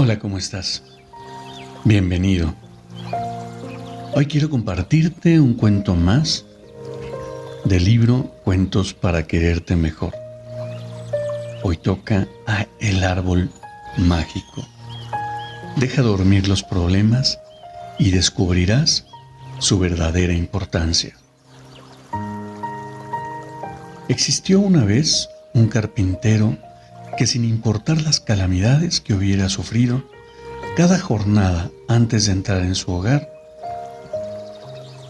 [0.00, 0.84] Hola, ¿cómo estás?
[1.82, 2.54] Bienvenido.
[4.14, 6.44] Hoy quiero compartirte un cuento más
[7.64, 10.14] del libro Cuentos para quererte mejor.
[11.64, 13.50] Hoy toca a El árbol
[13.96, 14.64] mágico.
[15.74, 17.40] Deja dormir los problemas
[17.98, 19.04] y descubrirás
[19.58, 21.16] su verdadera importancia.
[24.08, 26.56] Existió una vez un carpintero
[27.18, 30.04] que sin importar las calamidades que hubiera sufrido,
[30.76, 33.28] cada jornada antes de entrar en su hogar,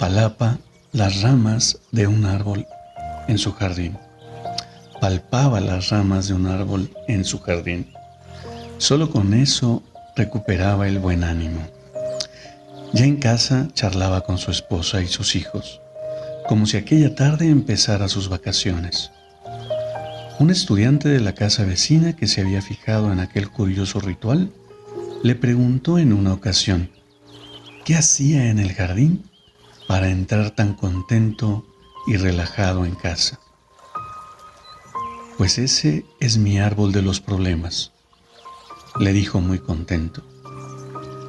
[0.00, 0.58] palapa
[0.90, 2.66] las ramas de un árbol
[3.28, 3.96] en su jardín.
[5.00, 7.86] Palpaba las ramas de un árbol en su jardín.
[8.78, 9.84] Solo con eso
[10.16, 11.60] recuperaba el buen ánimo.
[12.92, 15.80] Ya en casa charlaba con su esposa y sus hijos,
[16.48, 19.12] como si aquella tarde empezara sus vacaciones.
[20.38, 24.52] Un estudiante de la casa vecina que se había fijado en aquel curioso ritual
[25.22, 26.90] le preguntó en una ocasión,
[27.84, 29.30] ¿qué hacía en el jardín
[29.86, 31.64] para entrar tan contento
[32.06, 33.38] y relajado en casa?
[35.38, 37.92] Pues ese es mi árbol de los problemas,
[38.98, 40.22] le dijo muy contento.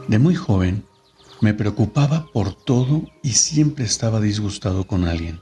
[0.08, 0.86] De muy joven
[1.42, 5.40] me preocupaba por todo y siempre estaba disgustado con alguien.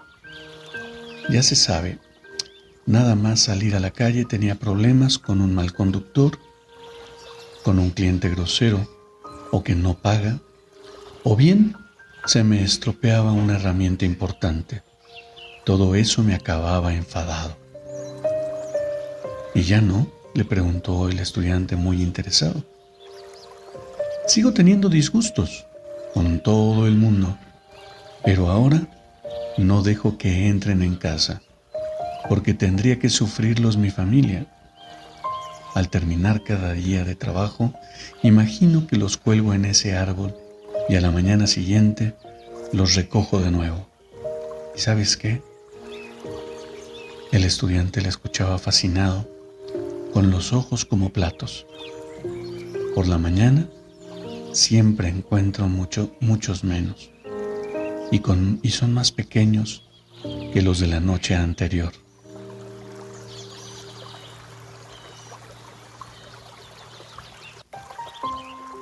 [1.30, 1.99] Ya se sabe,
[2.87, 6.39] Nada más salir a la calle tenía problemas con un mal conductor,
[7.64, 8.87] con un cliente grosero
[9.52, 10.39] o que no paga,
[11.23, 11.75] o bien
[12.25, 14.81] se me estropeaba una herramienta importante.
[15.64, 17.55] Todo eso me acababa enfadado.
[19.53, 20.08] ¿Y ya no?
[20.33, 22.63] le preguntó el estudiante muy interesado.
[24.27, 25.67] Sigo teniendo disgustos
[26.13, 27.37] con todo el mundo,
[28.23, 28.87] pero ahora
[29.58, 31.42] no dejo que entren en casa
[32.31, 34.47] porque tendría que sufrirlos mi familia.
[35.75, 37.73] Al terminar cada día de trabajo,
[38.23, 40.33] imagino que los cuelgo en ese árbol
[40.87, 42.15] y a la mañana siguiente
[42.71, 43.86] los recojo de nuevo.
[44.73, 45.42] ¿Y sabes qué?
[47.33, 49.30] El estudiante le escuchaba fascinado,
[50.13, 51.65] con los ojos como platos.
[52.95, 53.67] Por la mañana
[54.53, 57.11] siempre encuentro mucho, muchos menos
[58.09, 59.89] y, con, y son más pequeños
[60.53, 61.92] que los de la noche anterior.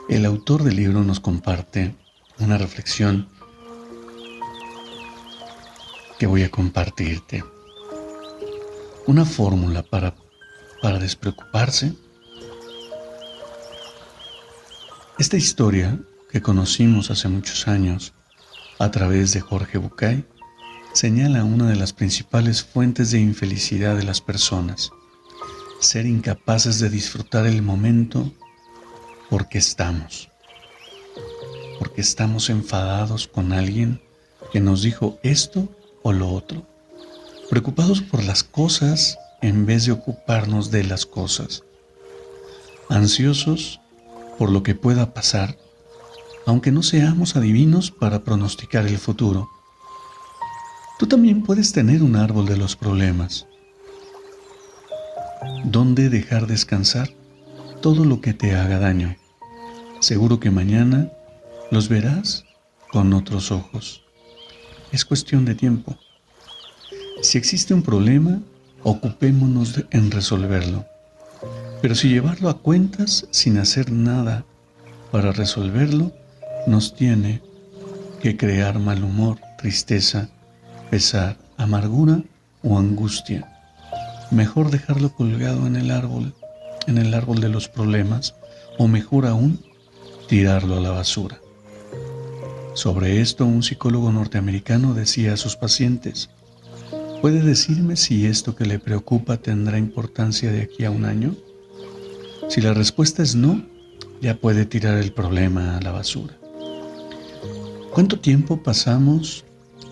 [0.10, 1.96] El autor del libro nos comparte
[2.40, 3.30] una reflexión
[6.18, 7.44] que voy a compartirte.
[9.06, 10.16] Una fórmula para,
[10.82, 11.94] para despreocuparse.
[15.20, 16.00] Esta historia
[16.32, 18.16] que conocimos hace muchos años
[18.80, 20.26] a través de Jorge Bucay
[20.92, 24.90] señala una de las principales fuentes de infelicidad de las personas,
[25.80, 28.34] ser incapaces de disfrutar el momento
[29.30, 30.30] porque estamos.
[31.78, 34.02] Porque estamos enfadados con alguien
[34.52, 35.70] que nos dijo esto
[36.04, 36.66] o lo otro.
[37.50, 41.64] Preocupados por las cosas en vez de ocuparnos de las cosas.
[42.90, 43.80] Ansiosos
[44.38, 45.58] por lo que pueda pasar,
[46.46, 49.50] aunque no seamos adivinos para pronosticar el futuro.
[50.98, 53.48] Tú también puedes tener un árbol de los problemas.
[55.64, 57.10] ¿Dónde dejar descansar?
[57.82, 59.16] todo lo que te haga daño.
[60.00, 61.10] Seguro que mañana
[61.72, 62.46] los verás
[62.92, 64.04] con otros ojos.
[64.92, 65.98] Es cuestión de tiempo.
[67.22, 68.40] Si existe un problema,
[68.84, 70.86] ocupémonos en resolverlo.
[71.82, 74.46] Pero si llevarlo a cuentas sin hacer nada
[75.12, 76.12] para resolverlo,
[76.68, 77.42] nos tiene
[78.22, 80.30] que crear mal humor, tristeza,
[80.90, 82.22] pesar, amargura
[82.64, 83.48] o angustia.
[84.32, 86.34] Mejor dejarlo colgado en el árbol
[86.90, 88.36] en el árbol de los problemas
[88.78, 89.64] o mejor aún,
[90.30, 91.42] tirarlo a la basura.
[92.76, 96.30] Sobre esto un psicólogo norteamericano decía a sus pacientes,
[97.20, 101.36] ¿puede decirme si esto que le preocupa tendrá importancia de aquí a un año?
[102.48, 103.66] Si la respuesta es no,
[104.22, 106.38] ya puede tirar el problema a la basura.
[107.92, 109.44] ¿Cuánto tiempo pasamos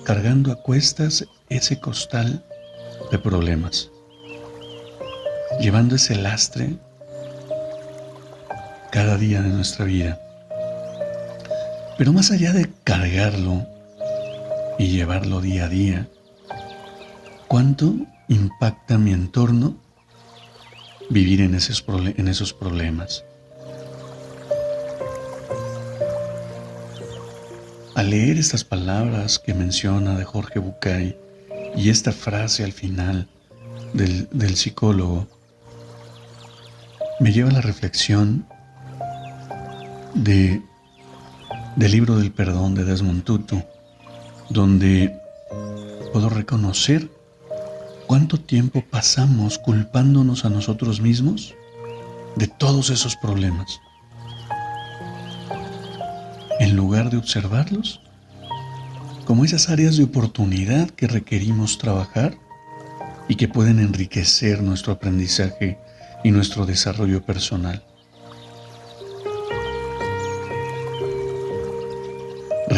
[0.03, 2.45] cargando a cuestas ese costal
[3.11, 3.89] de problemas,
[5.59, 6.77] llevando ese lastre
[8.91, 10.26] cada día de nuestra vida.
[11.97, 13.65] Pero más allá de cargarlo
[14.77, 16.07] y llevarlo día a día,
[17.47, 17.95] ¿cuánto
[18.27, 19.75] impacta mi entorno
[21.09, 23.23] vivir en esos, en esos problemas?
[27.95, 31.17] Al leer estas palabras que menciona de Jorge Bucay
[31.75, 33.27] y esta frase al final
[33.93, 35.27] del, del psicólogo,
[37.19, 38.45] me lleva a la reflexión
[40.13, 40.61] de,
[41.77, 43.63] del libro del perdón de Desmond Tutu,
[44.49, 45.15] donde
[46.11, 47.07] puedo reconocer
[48.07, 51.53] cuánto tiempo pasamos culpándonos a nosotros mismos
[52.35, 53.79] de todos esos problemas
[56.59, 58.01] en lugar de observarlos
[59.25, 62.39] como esas áreas de oportunidad que requerimos trabajar
[63.27, 65.77] y que pueden enriquecer nuestro aprendizaje
[66.23, 67.83] y nuestro desarrollo personal.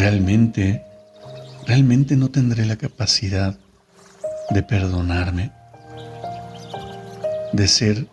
[0.00, 0.82] Realmente,
[1.66, 3.54] realmente no tendré la capacidad
[4.48, 5.52] de perdonarme,
[7.52, 8.06] de ser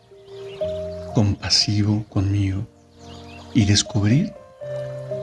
[1.16, 2.68] compasivo conmigo
[3.54, 4.34] y descubrir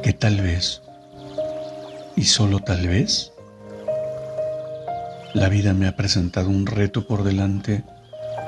[0.02, 0.80] que tal vez,
[2.16, 3.30] y solo tal vez,
[5.34, 7.84] la vida me ha presentado un reto por delante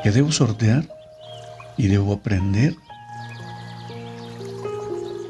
[0.03, 0.89] que debo sortear
[1.77, 2.77] y debo aprender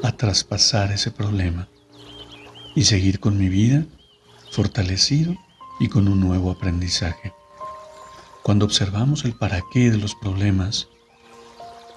[0.03, 1.67] a traspasar ese problema
[2.77, 3.87] y seguir con mi vida
[4.51, 5.35] fortalecido
[5.79, 7.33] y con un nuevo aprendizaje.
[8.43, 10.87] Cuando observamos el para qué de los problemas,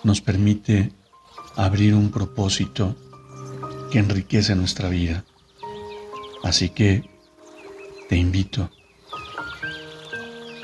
[0.04, 0.90] nos permite
[1.54, 2.96] abrir un propósito
[3.92, 5.26] que enriquece nuestra vida.
[6.42, 7.04] Así que
[8.08, 8.70] te invito,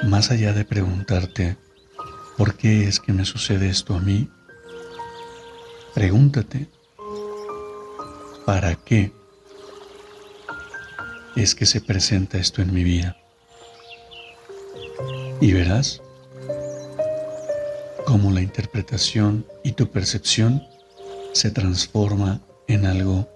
[0.04, 1.58] más allá de preguntarte,
[2.38, 4.30] ¿por qué es que me sucede esto a mí?
[5.94, 6.70] Pregúntate,
[8.46, 9.12] ¿para qué
[11.42, 13.16] es que se presenta esto en mi vida?
[15.40, 16.00] Y verás
[18.06, 20.66] cómo la interpretación y tu percepción
[21.32, 23.28] se transforma en algo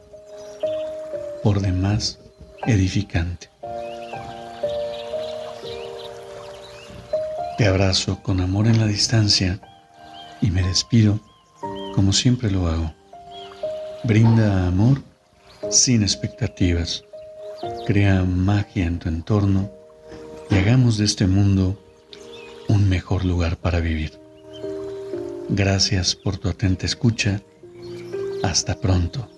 [1.43, 2.19] por demás
[2.67, 3.49] edificante.
[7.59, 9.61] Te abrazo con amor en la distancia
[10.41, 11.21] y me despido
[11.95, 12.95] como siempre lo hago.
[14.05, 15.03] Brinda amor
[15.71, 17.05] sin expectativas.
[17.87, 19.71] Crea magia en tu entorno
[20.51, 21.79] y hagamos de este mundo
[22.69, 24.13] un mejor lugar para vivir.
[25.49, 27.41] Gracias por tu atenta escucha
[28.43, 29.29] hasta pronto.